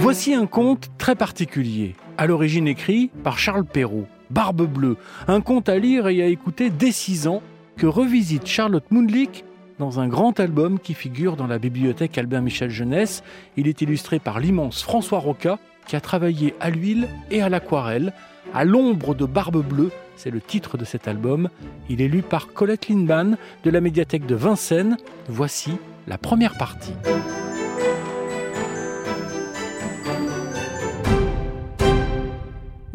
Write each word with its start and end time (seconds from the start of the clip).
Voici 0.00 0.32
un 0.32 0.46
conte 0.46 0.90
très 0.96 1.14
particulier, 1.14 1.94
à 2.16 2.26
l'origine 2.26 2.66
écrit 2.66 3.10
par 3.22 3.38
Charles 3.38 3.66
Perrault, 3.66 4.06
Barbe 4.30 4.66
Bleue, 4.66 4.96
un 5.28 5.42
conte 5.42 5.68
à 5.68 5.78
lire 5.78 6.08
et 6.08 6.22
à 6.22 6.26
écouter 6.26 6.70
dès 6.70 6.90
6 6.90 7.28
ans 7.28 7.42
que 7.76 7.86
revisite 7.86 8.46
Charlotte 8.46 8.90
Mundlich 8.90 9.44
dans 9.78 10.00
un 10.00 10.08
grand 10.08 10.40
album 10.40 10.78
qui 10.78 10.94
figure 10.94 11.36
dans 11.36 11.46
la 11.46 11.58
bibliothèque 11.58 12.16
Albert 12.16 12.40
Michel 12.40 12.70
Jeunesse. 12.70 13.22
Il 13.58 13.68
est 13.68 13.82
illustré 13.82 14.18
par 14.18 14.40
l'immense 14.40 14.82
François 14.82 15.18
Roca 15.18 15.58
qui 15.86 15.96
a 15.96 16.00
travaillé 16.00 16.54
à 16.60 16.70
l'huile 16.70 17.06
et 17.30 17.42
à 17.42 17.50
l'aquarelle, 17.50 18.14
à 18.54 18.64
l'ombre 18.64 19.14
de 19.14 19.26
Barbe 19.26 19.62
Bleue, 19.62 19.90
c'est 20.16 20.30
le 20.30 20.40
titre 20.40 20.78
de 20.78 20.86
cet 20.86 21.08
album. 21.08 21.50
Il 21.90 22.00
est 22.00 22.08
lu 22.08 22.22
par 22.22 22.54
Colette 22.54 22.88
Lindman 22.88 23.36
de 23.64 23.70
la 23.70 23.82
médiathèque 23.82 24.24
de 24.24 24.34
Vincennes. 24.34 24.96
Voici 25.28 25.72
la 26.08 26.16
première 26.16 26.56
partie. 26.56 26.94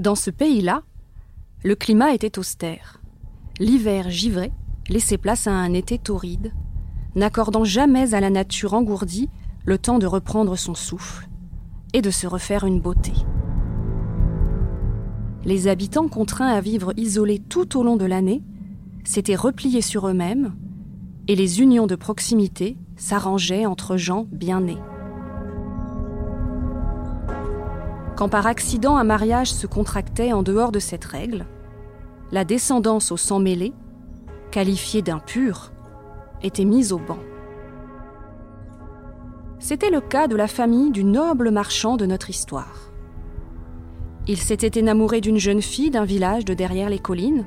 Dans 0.06 0.14
ce 0.14 0.30
pays-là, 0.30 0.84
le 1.64 1.74
climat 1.74 2.14
était 2.14 2.38
austère. 2.38 3.02
L'hiver 3.58 4.12
givré 4.12 4.52
laissait 4.88 5.18
place 5.18 5.48
à 5.48 5.52
un 5.52 5.74
été 5.74 5.98
torride, 5.98 6.54
n'accordant 7.16 7.64
jamais 7.64 8.14
à 8.14 8.20
la 8.20 8.30
nature 8.30 8.76
engourdie 8.76 9.30
le 9.66 9.80
temps 9.80 9.98
de 9.98 10.06
reprendre 10.06 10.58
son 10.58 10.76
souffle 10.76 11.28
et 11.94 12.04
de 12.04 12.12
se 12.12 12.28
refaire 12.28 12.66
une 12.66 12.82
beauté. 12.82 13.14
Les 15.44 15.68
habitants 15.68 16.08
contraints 16.08 16.54
à 16.54 16.62
vivre 16.62 16.94
isolés 16.98 17.40
tout 17.40 17.76
au 17.76 17.82
long 17.82 17.98
de 17.98 18.06
l'année 18.06 18.44
s'étaient 19.06 19.34
repliés 19.34 19.82
sur 19.82 20.08
eux-mêmes 20.08 20.54
et 21.28 21.36
les 21.36 21.62
unions 21.64 21.88
de 21.88 21.96
proximité 21.96 22.78
s'arrangeaient 22.96 23.66
entre 23.66 23.98
gens 23.98 24.28
bien 24.32 24.62
nés. 24.62 24.78
Quand 28.16 28.30
par 28.30 28.48
accident 28.48 28.96
un 28.96 29.04
mariage 29.04 29.52
se 29.52 29.68
contractait 29.68 30.32
en 30.32 30.42
dehors 30.42 30.72
de 30.72 30.80
cette 30.80 31.04
règle, 31.04 31.46
la 32.32 32.46
descendance 32.46 33.12
au 33.12 33.18
sang 33.18 33.40
mêlé, 33.40 33.74
qualifiée 34.52 35.02
d'impure, 35.02 35.74
était 36.42 36.64
mise 36.64 36.94
au 36.94 36.98
banc. 36.98 37.20
C'était 39.60 39.90
le 39.90 40.00
cas 40.00 40.28
de 40.28 40.36
la 40.36 40.48
famille 40.48 40.92
du 40.92 41.04
noble 41.04 41.52
marchand 41.52 41.98
de 41.98 42.06
notre 42.06 42.30
histoire. 42.30 42.92
Il 44.28 44.38
s'était 44.38 44.80
énamouré 44.80 45.22
d'une 45.22 45.38
jeune 45.38 45.62
fille 45.62 45.92
d'un 45.92 46.06
village 46.06 46.46
de 46.46 46.54
derrière 46.54 46.90
les 46.90 47.00
collines, 47.00 47.46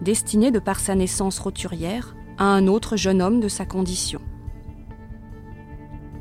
destinée 0.00 0.50
de 0.50 0.58
par 0.58 0.80
sa 0.80 0.94
naissance 0.94 1.38
roturière 1.38 2.16
à 2.36 2.46
un 2.46 2.66
autre 2.66 2.96
jeune 2.96 3.22
homme 3.22 3.40
de 3.40 3.48
sa 3.48 3.64
condition. 3.64 4.20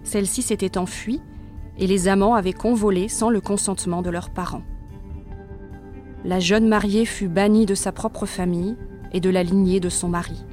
Celle-ci 0.04 0.42
s'était 0.42 0.78
enfuie 0.78 1.22
et 1.78 1.88
les 1.88 2.08
amants 2.08 2.36
avaient 2.36 2.54
convolé 2.54 3.08
sans 3.08 3.30
le 3.30 3.42
consentement 3.42 4.02
de 4.02 4.10
leurs 4.10 4.30
parents. 4.30 4.64
La 6.26 6.40
jeune 6.40 6.68
mariée 6.68 7.06
fut 7.06 7.28
bannie 7.28 7.66
de 7.66 7.76
sa 7.76 7.92
propre 7.92 8.26
famille 8.26 8.78
et 9.12 9.20
de 9.20 9.30
la 9.30 9.44
lignée 9.44 9.80
de 9.80 9.90
son 9.90 10.10
mari. 10.10 10.46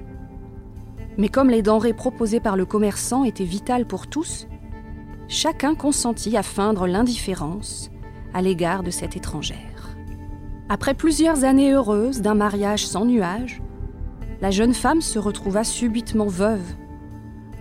Mais 1.17 1.29
comme 1.29 1.51
les 1.51 1.63
denrées 1.63 1.93
proposées 1.93 2.41
par 2.41 2.57
le 2.57 2.67
commerçant 2.67 3.25
étaient 3.25 3.45
vitales 3.45 3.87
pour 3.87 4.07
tous, 4.07 4.49
chacun 5.29 5.75
consentit 5.75 6.37
à 6.37 6.43
feindre 6.43 6.87
l'indifférence 6.87 7.91
à 8.35 8.43
l'égard 8.43 8.83
de 8.83 8.91
cette 8.91 9.17
étrangère. 9.17 9.97
Après 10.69 10.95
plusieurs 10.95 11.45
années 11.45 11.73
heureuses 11.73 12.21
d'un 12.21 12.35
mariage 12.35 12.87
sans 12.87 13.05
nuages, 13.05 13.61
la 14.41 14.51
jeune 14.51 14.75
femme 14.75 15.01
se 15.03 15.19
retrouva 15.19 15.65
subitement 15.65 16.27
veuve 16.27 16.63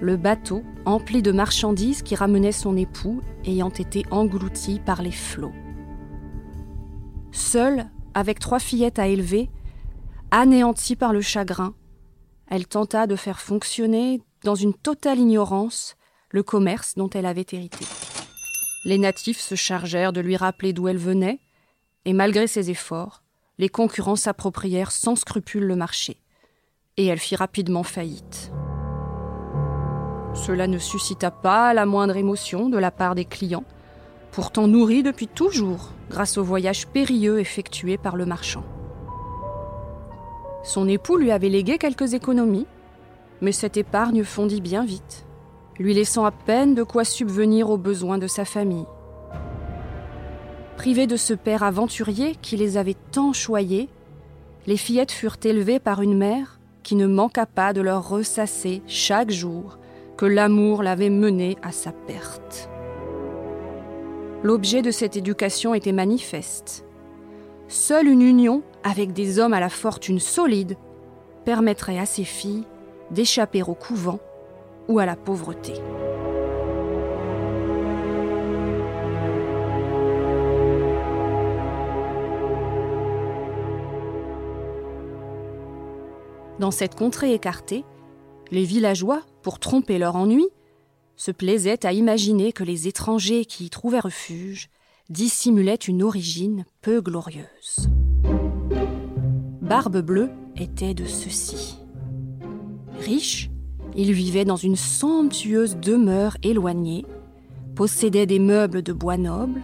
le 0.01 0.15
bateau, 0.15 0.63
empli 0.85 1.21
de 1.21 1.31
marchandises 1.31 2.01
qui 2.01 2.15
ramenait 2.15 2.51
son 2.51 2.77
époux, 2.77 3.21
ayant 3.45 3.69
été 3.69 4.05
englouti 4.11 4.79
par 4.79 5.01
les 5.01 5.11
flots. 5.11 5.53
Seule, 7.31 7.87
avec 8.13 8.39
trois 8.39 8.59
fillettes 8.59 8.99
à 8.99 9.07
élever, 9.07 9.49
anéantie 10.31 10.95
par 10.95 11.13
le 11.13 11.21
chagrin, 11.21 11.73
elle 12.47 12.67
tenta 12.67 13.07
de 13.07 13.15
faire 13.15 13.39
fonctionner, 13.39 14.21
dans 14.43 14.55
une 14.55 14.73
totale 14.73 15.19
ignorance, 15.19 15.95
le 16.31 16.43
commerce 16.43 16.95
dont 16.95 17.09
elle 17.09 17.25
avait 17.25 17.45
hérité. 17.51 17.85
Les 18.85 18.97
natifs 18.97 19.39
se 19.39 19.55
chargèrent 19.55 20.13
de 20.13 20.21
lui 20.21 20.37
rappeler 20.37 20.71
d'où 20.71 20.87
elle 20.87 20.97
venait, 20.97 21.39
et 22.05 22.13
malgré 22.13 22.47
ses 22.47 22.71
efforts, 22.71 23.23
les 23.57 23.69
concurrents 23.69 24.15
s'approprièrent 24.15 24.91
sans 24.91 25.17
scrupule 25.17 25.65
le 25.65 25.75
marché, 25.75 26.21
et 26.95 27.05
elle 27.05 27.19
fit 27.19 27.35
rapidement 27.35 27.83
faillite. 27.83 28.51
Cela 30.45 30.67
ne 30.67 30.77
suscita 30.77 31.31
pas 31.31 31.73
la 31.73 31.85
moindre 31.85 32.15
émotion 32.15 32.69
de 32.69 32.77
la 32.77 32.91
part 32.91 33.13
des 33.13 33.25
clients, 33.25 33.65
pourtant 34.31 34.67
nourris 34.67 35.03
depuis 35.03 35.27
toujours 35.27 35.91
grâce 36.09 36.37
au 36.37 36.43
voyage 36.43 36.87
périlleux 36.87 37.39
effectué 37.39 37.97
par 37.97 38.15
le 38.15 38.25
marchand. 38.25 38.63
Son 40.63 40.87
époux 40.87 41.17
lui 41.17 41.31
avait 41.31 41.49
légué 41.49 41.77
quelques 41.77 42.13
économies, 42.13 42.67
mais 43.41 43.51
cette 43.51 43.75
épargne 43.75 44.23
fondit 44.23 44.61
bien 44.61 44.85
vite, 44.85 45.25
lui 45.77 45.93
laissant 45.93 46.23
à 46.23 46.31
peine 46.31 46.73
de 46.73 46.83
quoi 46.83 47.03
subvenir 47.03 47.69
aux 47.69 47.77
besoins 47.77 48.17
de 48.17 48.27
sa 48.27 48.45
famille. 48.45 48.87
Privées 50.77 51.07
de 51.07 51.17
ce 51.17 51.33
père 51.33 51.63
aventurier 51.63 52.35
qui 52.41 52.55
les 52.55 52.77
avait 52.77 52.97
tant 53.11 53.33
choyées, 53.33 53.89
les 54.67 54.77
fillettes 54.77 55.11
furent 55.11 55.37
élevées 55.43 55.79
par 55.79 56.01
une 56.01 56.17
mère 56.17 56.59
qui 56.81 56.95
ne 56.95 57.07
manqua 57.07 57.45
pas 57.45 57.73
de 57.73 57.81
leur 57.81 58.07
ressasser 58.07 58.81
chaque 58.87 59.31
jour 59.31 59.77
que 60.19 60.25
l'amour 60.25 60.83
l'avait 60.83 61.09
mené 61.09 61.55
à 61.61 61.71
sa 61.71 61.93
perte. 61.93 62.69
L'objet 64.43 64.81
de 64.81 64.91
cette 64.91 65.15
éducation 65.15 65.73
était 65.73 65.93
manifeste. 65.93 66.83
Seule 67.69 68.09
une 68.09 68.21
union 68.21 68.61
avec 68.83 69.13
des 69.13 69.39
hommes 69.39 69.53
à 69.53 69.61
la 69.61 69.69
fortune 69.69 70.19
solide 70.19 70.75
permettrait 71.45 71.99
à 71.99 72.05
ses 72.05 72.25
filles 72.25 72.65
d'échapper 73.11 73.63
au 73.63 73.75
couvent 73.75 74.19
ou 74.89 74.99
à 74.99 75.05
la 75.05 75.15
pauvreté. 75.15 75.75
Dans 86.59 86.71
cette 86.71 86.95
contrée 86.95 87.33
écartée, 87.33 87.85
les 88.51 88.63
villageois, 88.63 89.21
pour 89.41 89.59
tromper 89.59 89.97
leur 89.97 90.15
ennui, 90.15 90.47
se 91.15 91.31
plaisaient 91.31 91.85
à 91.85 91.93
imaginer 91.93 92.53
que 92.53 92.63
les 92.63 92.87
étrangers 92.87 93.45
qui 93.45 93.65
y 93.65 93.69
trouvaient 93.69 93.99
refuge 93.99 94.69
dissimulaient 95.09 95.75
une 95.75 96.03
origine 96.03 96.65
peu 96.81 97.01
glorieuse. 97.01 97.89
Barbe 99.61 100.01
Bleue 100.01 100.31
était 100.55 100.93
de 100.93 101.05
ceci. 101.05 101.77
Riche, 102.99 103.49
il 103.95 104.13
vivait 104.13 104.45
dans 104.45 104.55
une 104.55 104.75
somptueuse 104.75 105.77
demeure 105.77 106.37
éloignée, 106.43 107.05
possédait 107.75 108.25
des 108.25 108.39
meubles 108.39 108.81
de 108.81 108.93
bois 108.93 109.17
noble, 109.17 109.61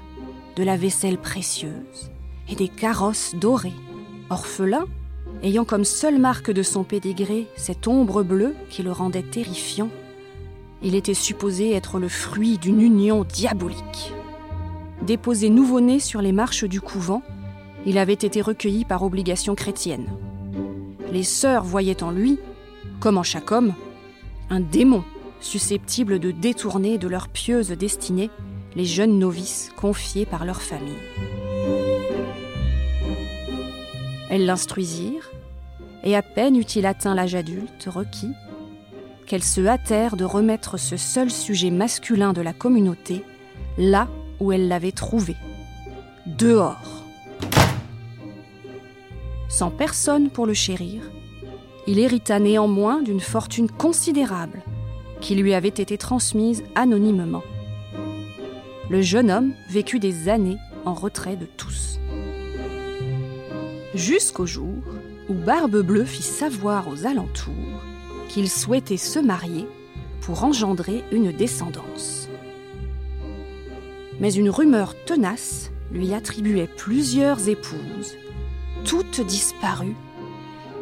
de 0.55 0.63
la 0.63 0.77
vaisselle 0.77 1.17
précieuse 1.17 2.11
et 2.49 2.55
des 2.55 2.67
carrosses 2.67 3.35
dorées. 3.35 3.73
Orphelin, 4.29 4.85
ayant 5.43 5.65
comme 5.65 5.85
seule 5.85 6.19
marque 6.19 6.51
de 6.51 6.63
son 6.63 6.83
pédigré 6.83 7.47
cette 7.55 7.87
ombre 7.87 8.23
bleue 8.23 8.55
qui 8.69 8.83
le 8.83 8.91
rendait 8.91 9.23
terrifiant, 9.23 9.89
il 10.81 10.95
était 10.95 11.13
supposé 11.13 11.73
être 11.73 11.99
le 11.99 12.09
fruit 12.09 12.57
d'une 12.57 12.81
union 12.81 13.23
diabolique. 13.23 14.13
Déposé 15.01 15.49
nouveau-né 15.49 15.99
sur 15.99 16.21
les 16.21 16.31
marches 16.31 16.65
du 16.65 16.81
couvent, 16.81 17.21
il 17.85 17.97
avait 17.97 18.13
été 18.13 18.41
recueilli 18.41 18.85
par 18.85 19.03
obligation 19.03 19.55
chrétienne. 19.55 20.07
Les 21.11 21.23
sœurs 21.23 21.63
voyaient 21.63 22.03
en 22.03 22.11
lui, 22.11 22.39
comme 22.99 23.17
en 23.17 23.23
chaque 23.23 23.51
homme, 23.51 23.73
un 24.49 24.59
démon 24.59 25.03
susceptible 25.39 26.19
de 26.19 26.31
détourner 26.31 26.97
de 26.97 27.07
leur 27.07 27.27
pieuse 27.29 27.69
destinée 27.69 28.29
les 28.75 28.85
jeunes 28.85 29.19
novices 29.19 29.71
confiés 29.75 30.25
par 30.25 30.45
leur 30.45 30.61
famille. 30.61 30.93
Elles 34.35 34.47
l'instruisirent, 34.47 35.31
et 36.03 36.13
à 36.13 36.21
peine 36.21 36.57
eut-il 36.57 36.85
atteint 36.85 37.15
l'âge 37.15 37.35
adulte 37.35 37.87
requis, 37.87 38.33
qu'elles 39.25 39.45
se 39.45 39.65
hâtèrent 39.65 40.17
de 40.17 40.25
remettre 40.25 40.77
ce 40.77 40.97
seul 40.97 41.31
sujet 41.31 41.69
masculin 41.69 42.33
de 42.33 42.41
la 42.41 42.51
communauté 42.51 43.23
là 43.77 44.09
où 44.41 44.51
elles 44.51 44.67
l'avaient 44.67 44.91
trouvé, 44.91 45.37
dehors. 46.25 47.05
Sans 49.47 49.71
personne 49.71 50.29
pour 50.29 50.45
le 50.45 50.53
chérir, 50.53 51.09
il 51.87 51.97
hérita 51.97 52.37
néanmoins 52.37 53.01
d'une 53.01 53.21
fortune 53.21 53.71
considérable 53.71 54.63
qui 55.21 55.35
lui 55.35 55.53
avait 55.53 55.69
été 55.69 55.97
transmise 55.97 56.61
anonymement. 56.75 57.43
Le 58.89 59.01
jeune 59.01 59.31
homme 59.31 59.53
vécut 59.69 59.99
des 59.99 60.27
années 60.27 60.57
en 60.83 60.93
retrait 60.93 61.37
de 61.37 61.45
tous 61.45 62.01
jusqu'au 63.95 64.45
jour 64.45 64.83
où 65.29 65.33
Barbe 65.33 65.81
Bleue 65.81 66.05
fit 66.05 66.21
savoir 66.21 66.87
aux 66.87 67.05
alentours 67.05 67.81
qu'il 68.27 68.49
souhaitait 68.49 68.97
se 68.97 69.19
marier 69.19 69.65
pour 70.21 70.43
engendrer 70.43 71.03
une 71.11 71.31
descendance. 71.31 72.29
Mais 74.19 74.33
une 74.33 74.49
rumeur 74.49 74.93
tenace 75.05 75.71
lui 75.91 76.13
attribuait 76.13 76.69
plusieurs 76.77 77.47
épouses, 77.47 78.17
toutes 78.83 79.21
disparues, 79.21 79.95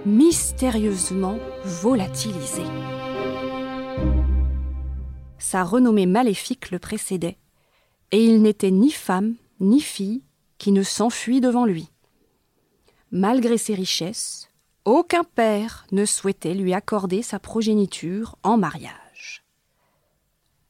mystérieusement 0.05 1.37
volatilisées. 1.63 2.61
Sa 5.37 5.63
renommée 5.63 6.05
maléfique 6.05 6.71
le 6.71 6.79
précédait, 6.79 7.37
et 8.11 8.23
il 8.23 8.41
n'était 8.41 8.71
ni 8.71 8.91
femme 8.91 9.35
ni 9.59 9.81
fille 9.81 10.23
qui 10.57 10.71
ne 10.71 10.83
s'enfuit 10.83 11.41
devant 11.41 11.65
lui. 11.65 11.92
Malgré 13.15 13.59
ses 13.59 13.75
richesses, 13.75 14.49
aucun 14.85 15.23
père 15.23 15.85
ne 15.91 16.03
souhaitait 16.03 16.55
lui 16.55 16.73
accorder 16.73 17.21
sa 17.21 17.37
progéniture 17.37 18.37
en 18.41 18.57
mariage. 18.57 19.43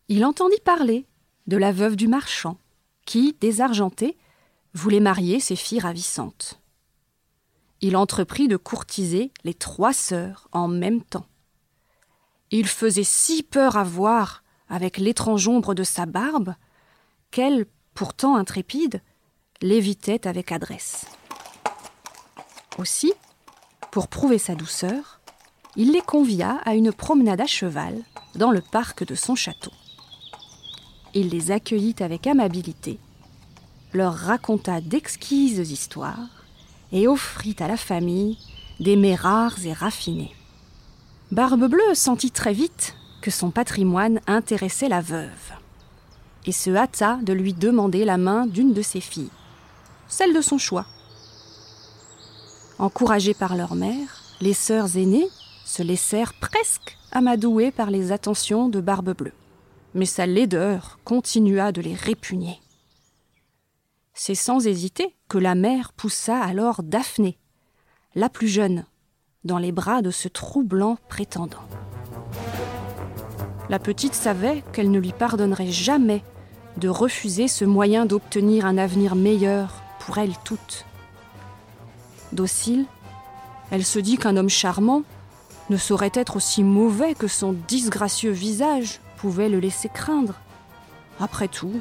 Il 0.09 0.25
entendit 0.25 0.59
parler 0.65 1.07
de 1.47 1.55
la 1.55 1.71
veuve 1.71 1.95
du 1.95 2.09
marchand, 2.09 2.57
qui, 3.05 3.37
désargentée, 3.39 4.17
voulait 4.73 4.99
marier 4.99 5.39
ses 5.39 5.55
filles 5.55 5.79
ravissantes. 5.79 6.59
Il 7.79 7.95
entreprit 7.95 8.49
de 8.49 8.57
courtiser 8.57 9.31
les 9.45 9.53
trois 9.53 9.93
sœurs 9.93 10.49
en 10.51 10.67
même 10.67 11.01
temps. 11.01 11.27
Il 12.51 12.67
faisait 12.67 13.05
si 13.05 13.43
peur 13.43 13.77
à 13.77 13.85
voir 13.85 14.43
avec 14.67 14.97
l'étrange 14.97 15.47
ombre 15.47 15.73
de 15.73 15.83
sa 15.83 16.05
barbe 16.05 16.55
qu'elle, 17.31 17.67
pourtant 17.93 18.35
intrépide, 18.35 19.01
l'évitait 19.61 20.27
avec 20.27 20.51
adresse. 20.51 21.05
Aussi, 22.77 23.13
pour 23.91 24.07
prouver 24.07 24.37
sa 24.37 24.55
douceur, 24.55 25.19
il 25.75 25.91
les 25.91 26.01
convia 26.01 26.57
à 26.65 26.75
une 26.75 26.91
promenade 26.91 27.41
à 27.41 27.45
cheval 27.45 27.95
dans 28.35 28.51
le 28.51 28.61
parc 28.61 29.05
de 29.05 29.15
son 29.15 29.35
château. 29.35 29.71
Il 31.13 31.29
les 31.29 31.51
accueillit 31.51 31.95
avec 31.99 32.25
amabilité, 32.25 32.99
leur 33.93 34.13
raconta 34.13 34.81
d'exquises 34.81 35.71
histoires 35.71 36.45
et 36.91 37.07
offrit 37.07 37.55
à 37.59 37.67
la 37.67 37.77
famille 37.77 38.37
des 38.79 38.95
mets 38.95 39.15
rares 39.15 39.65
et 39.65 39.73
raffinés. 39.73 40.35
Barbe 41.31 41.67
Bleue 41.67 41.95
sentit 41.95 42.31
très 42.31 42.53
vite 42.53 42.95
que 43.21 43.31
son 43.31 43.51
patrimoine 43.51 44.19
intéressait 44.27 44.89
la 44.89 45.01
veuve 45.01 45.53
et 46.45 46.51
se 46.51 46.71
hâta 46.71 47.17
de 47.21 47.33
lui 47.33 47.53
demander 47.53 48.05
la 48.05 48.17
main 48.17 48.45
d'une 48.45 48.73
de 48.73 48.81
ses 48.81 48.99
filles, 48.99 49.29
celle 50.07 50.33
de 50.33 50.41
son 50.41 50.57
choix. 50.57 50.85
Encouragées 52.83 53.33
par 53.33 53.55
leur 53.55 53.75
mère, 53.75 54.23
les 54.41 54.51
sœurs 54.51 54.97
aînées 54.97 55.29
se 55.63 55.81
laissèrent 55.81 56.33
presque 56.33 56.97
amadouer 57.13 57.71
par 57.71 57.89
les 57.89 58.11
attentions 58.11 58.67
de 58.67 58.81
Barbe 58.81 59.15
Bleue. 59.15 59.31
Mais 59.93 60.05
sa 60.05 60.25
laideur 60.25 60.99
continua 61.05 61.71
de 61.71 61.79
les 61.79 61.93
répugner. 61.93 62.59
C'est 64.13 64.35
sans 64.35 64.67
hésiter 64.67 65.15
que 65.29 65.37
la 65.37 65.55
mère 65.55 65.93
poussa 65.93 66.37
alors 66.37 66.83
Daphné, 66.83 67.37
la 68.15 68.27
plus 68.27 68.49
jeune, 68.49 68.83
dans 69.45 69.59
les 69.59 69.71
bras 69.71 70.01
de 70.01 70.11
ce 70.11 70.27
troublant 70.27 70.97
prétendant. 71.07 71.63
La 73.69 73.79
petite 73.79 74.13
savait 74.13 74.61
qu'elle 74.73 74.91
ne 74.91 74.99
lui 74.99 75.13
pardonnerait 75.13 75.71
jamais 75.71 76.21
de 76.75 76.89
refuser 76.89 77.47
ce 77.47 77.63
moyen 77.63 78.05
d'obtenir 78.05 78.65
un 78.65 78.77
avenir 78.77 79.15
meilleur 79.15 79.81
pour 80.01 80.17
elles 80.17 80.35
toutes. 80.43 80.85
Docile, 82.33 82.85
elle 83.71 83.85
se 83.85 83.99
dit 83.99 84.17
qu'un 84.17 84.37
homme 84.37 84.49
charmant 84.49 85.03
ne 85.69 85.77
saurait 85.77 86.11
être 86.13 86.35
aussi 86.35 86.63
mauvais 86.63 87.13
que 87.13 87.27
son 87.27 87.53
disgracieux 87.67 88.31
visage 88.31 88.99
pouvait 89.17 89.49
le 89.49 89.59
laisser 89.59 89.87
craindre. 89.87 90.35
Après 91.19 91.47
tout, 91.47 91.79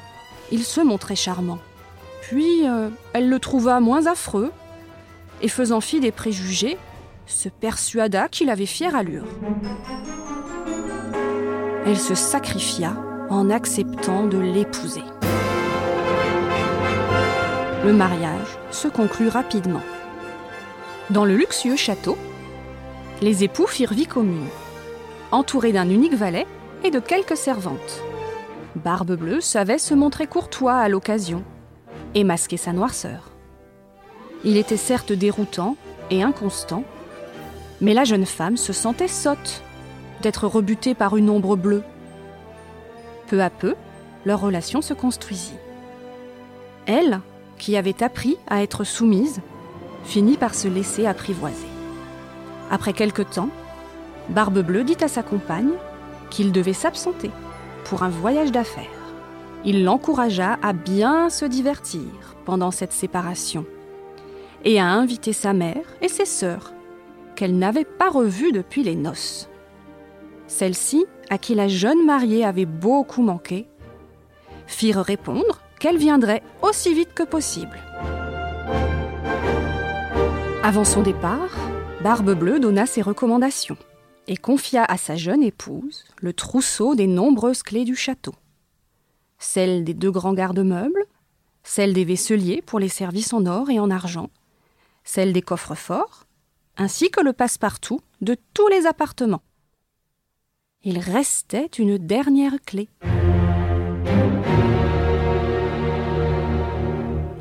il 0.50 0.62
se 0.62 0.81
montrait 0.81 1.16
charmant. 1.16 1.58
Puis 2.20 2.69
euh, 2.69 2.90
elle 3.14 3.28
le 3.28 3.38
trouva 3.38 3.81
moins 3.81 4.06
affreux, 4.06 4.52
et 5.40 5.49
faisant 5.49 5.81
fi 5.81 6.00
des 6.00 6.12
préjugés, 6.12 6.78
se 7.26 7.48
persuada 7.48 8.28
qu'il 8.28 8.50
avait 8.50 8.66
fière 8.66 8.94
allure. 8.94 9.25
Elle 11.87 11.98
se 11.98 12.14
sacrifia 12.14 12.94
en 13.31 13.50
acceptant 13.50 14.26
de 14.26 14.38
l'épouser. 14.38 15.02
Le 17.84 17.93
mariage 17.93 18.58
se 18.70 18.87
conclut 18.87 19.28
rapidement. 19.28 19.81
Dans 21.10 21.25
le 21.25 21.37
luxueux 21.37 21.76
château, 21.76 22.16
les 23.20 23.44
époux 23.44 23.66
firent 23.66 23.93
vie 23.93 24.06
commune, 24.06 24.49
entourés 25.31 25.72
d'un 25.72 25.88
unique 25.88 26.14
valet 26.14 26.46
et 26.84 26.90
de 26.90 27.00
quelques 27.00 27.37
servantes. 27.37 28.02
Barbe 28.76 29.16
Bleue 29.16 29.40
savait 29.40 29.78
se 29.78 29.94
montrer 29.94 30.26
courtois 30.26 30.75
à 30.75 30.88
l'occasion 30.88 31.44
et 32.14 32.25
masquer 32.25 32.56
sa 32.56 32.72
noirceur. 32.72 33.31
Il 34.44 34.56
était 34.56 34.76
certes 34.76 35.12
déroutant 35.12 35.76
et 36.10 36.22
inconstant, 36.22 36.84
mais 37.81 37.94
la 37.94 38.05
jeune 38.05 38.26
femme 38.26 38.56
se 38.56 38.72
sentait 38.72 39.08
sotte 39.08 39.62
d'être 40.22 40.46
rebutée 40.46 40.94
par 40.94 41.16
une 41.16 41.31
ombre 41.31 41.56
bleue 41.56 41.82
peu 43.32 43.40
à 43.40 43.48
peu, 43.48 43.75
leur 44.26 44.43
relation 44.43 44.82
se 44.82 44.93
construisit. 44.93 45.56
Elle, 46.84 47.22
qui 47.56 47.78
avait 47.78 48.02
appris 48.02 48.37
à 48.46 48.62
être 48.62 48.84
soumise, 48.84 49.40
finit 50.04 50.37
par 50.37 50.54
se 50.54 50.69
laisser 50.69 51.06
apprivoiser. 51.06 51.69
Après 52.70 52.93
quelque 52.93 53.22
temps, 53.22 53.50
Barbe 54.28 54.60
Bleue 54.60 54.84
dit 54.84 54.96
à 55.02 55.08
sa 55.08 55.22
compagne 55.22 55.72
qu'il 56.31 56.52
devait 56.52 56.72
s'absenter 56.72 57.31
pour 57.84 58.02
un 58.02 58.08
voyage 58.08 58.52
d'affaires. 58.52 58.87
Il 59.64 59.84
l'encouragea 59.84 60.58
à 60.62 60.72
bien 60.72 61.31
se 61.31 61.44
divertir 61.44 62.02
pendant 62.44 62.70
cette 62.70 62.93
séparation 62.93 63.64
et 64.64 64.81
à 64.81 64.87
inviter 64.87 65.32
sa 65.32 65.52
mère 65.52 65.84
et 66.00 66.08
ses 66.08 66.25
sœurs, 66.25 66.72
qu'elle 67.34 67.58
n'avait 67.58 67.84
pas 67.84 68.10
revues 68.10 68.52
depuis 68.52 68.82
les 68.82 68.94
noces. 68.94 69.48
Celle-ci 70.46 71.06
à 71.31 71.38
qui 71.38 71.55
la 71.55 71.69
jeune 71.69 72.05
mariée 72.05 72.44
avait 72.44 72.66
beaucoup 72.66 73.22
manqué, 73.22 73.66
firent 74.66 75.02
répondre 75.02 75.60
qu'elle 75.78 75.96
viendrait 75.96 76.43
aussi 76.62 76.94
vite 76.94 77.14
que 77.14 77.22
possible. 77.22 77.78
Avant 80.62 80.85
son 80.85 81.03
départ, 81.03 81.50
Barbe 82.03 82.35
Bleue 82.35 82.61
donna 82.61 82.87
ses 82.87 83.03
recommandations 83.03 83.76
et 84.29 84.37
confia 84.37 84.85
à 84.85 84.97
sa 84.97 85.17
jeune 85.17 85.43
épouse 85.43 86.05
le 86.20 86.32
trousseau 86.32 86.94
des 86.94 87.06
nombreuses 87.06 87.62
clés 87.62 87.85
du 87.85 87.97
château. 87.97 88.35
Celle 89.38 89.85
des 89.85 89.94
deux 89.94 90.11
grands 90.11 90.35
garde-meubles, 90.35 91.05
celle 91.64 91.93
des 91.93 92.05
vaisseliers 92.05 92.63
pour 92.63 92.79
les 92.79 92.89
services 92.89 93.32
en 93.32 93.46
or 93.46 93.70
et 93.70 93.81
en 93.81 93.91
argent, 93.91 94.31
celle 95.05 95.32
des 95.32 95.43
coffres 95.43 95.75
forts, 95.75 96.27
ainsi 96.77 97.10
que 97.10 97.20
le 97.20 97.32
passe-partout 97.32 98.01
de 98.20 98.36
tous 98.55 98.69
les 98.69 98.86
appartements 98.86 99.43
il 100.84 100.98
restait 100.98 101.70
une 101.79 101.96
dernière 101.98 102.60
clé. 102.67 102.89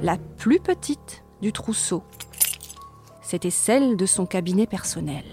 La 0.01 0.17
plus 0.37 0.59
petite 0.59 1.23
du 1.41 1.51
trousseau. 1.51 2.03
C'était 3.31 3.49
celle 3.49 3.95
de 3.95 4.05
son 4.05 4.25
cabinet 4.25 4.67
personnel, 4.67 5.23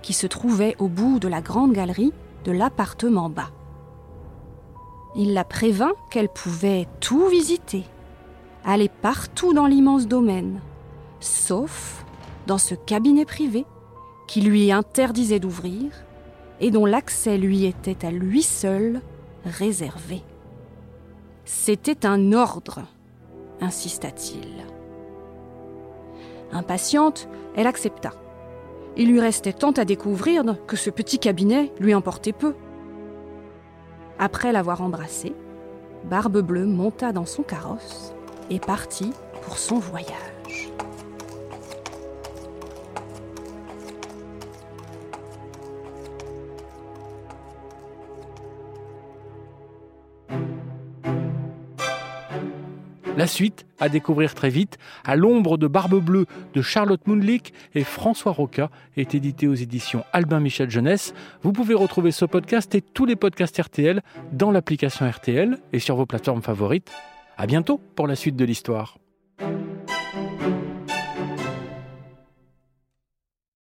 qui 0.00 0.14
se 0.14 0.26
trouvait 0.26 0.76
au 0.78 0.88
bout 0.88 1.18
de 1.18 1.28
la 1.28 1.42
grande 1.42 1.74
galerie 1.74 2.14
de 2.46 2.52
l'appartement 2.52 3.28
bas. 3.28 3.50
Il 5.14 5.34
la 5.34 5.44
prévint 5.44 5.92
qu'elle 6.10 6.30
pouvait 6.30 6.88
tout 7.00 7.26
visiter, 7.26 7.84
aller 8.64 8.88
partout 8.88 9.52
dans 9.52 9.66
l'immense 9.66 10.08
domaine, 10.08 10.62
sauf 11.20 12.02
dans 12.46 12.56
ce 12.56 12.74
cabinet 12.74 13.26
privé 13.26 13.66
qui 14.26 14.40
lui 14.40 14.72
interdisait 14.72 15.38
d'ouvrir 15.38 15.90
et 16.60 16.70
dont 16.70 16.86
l'accès 16.86 17.36
lui 17.36 17.66
était 17.66 18.06
à 18.06 18.10
lui 18.10 18.42
seul 18.42 19.02
réservé. 19.44 20.22
C'était 21.44 22.06
un 22.06 22.32
ordre, 22.32 22.80
insista-t-il. 23.60 24.71
Impatiente, 26.52 27.28
elle 27.56 27.66
accepta. 27.66 28.12
Il 28.96 29.10
lui 29.10 29.20
restait 29.20 29.54
tant 29.54 29.72
à 29.72 29.84
découvrir 29.84 30.44
que 30.66 30.76
ce 30.76 30.90
petit 30.90 31.18
cabinet 31.18 31.72
lui 31.80 31.92
importait 31.92 32.32
peu. 32.32 32.54
Après 34.18 34.52
l'avoir 34.52 34.82
embrassé, 34.82 35.34
Barbe 36.04 36.40
Bleue 36.40 36.66
monta 36.66 37.12
dans 37.12 37.26
son 37.26 37.42
carrosse 37.42 38.12
et 38.50 38.58
partit 38.58 39.12
pour 39.42 39.56
son 39.56 39.78
voyage. 39.78 40.70
La 53.22 53.28
suite, 53.28 53.66
à 53.78 53.88
découvrir 53.88 54.34
très 54.34 54.48
vite, 54.48 54.78
à 55.04 55.14
l'ombre 55.14 55.56
de 55.56 55.68
Barbe 55.68 56.04
Bleue 56.04 56.26
de 56.54 56.60
Charlotte 56.60 57.06
Mundlik 57.06 57.54
et 57.72 57.84
François 57.84 58.32
Roca, 58.32 58.68
est 58.96 59.14
édité 59.14 59.46
aux 59.46 59.54
éditions 59.54 60.02
Albin 60.12 60.40
Michel 60.40 60.68
Jeunesse. 60.68 61.14
Vous 61.44 61.52
pouvez 61.52 61.74
retrouver 61.74 62.10
ce 62.10 62.24
podcast 62.24 62.74
et 62.74 62.80
tous 62.80 63.06
les 63.06 63.14
podcasts 63.14 63.62
RTL 63.62 64.02
dans 64.32 64.50
l'application 64.50 65.08
RTL 65.08 65.56
et 65.72 65.78
sur 65.78 65.94
vos 65.94 66.04
plateformes 66.04 66.42
favorites. 66.42 66.90
À 67.36 67.46
bientôt 67.46 67.78
pour 67.94 68.08
la 68.08 68.16
suite 68.16 68.34
de 68.34 68.44
l'histoire. 68.44 68.98